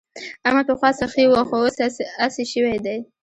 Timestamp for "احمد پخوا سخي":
0.45-1.23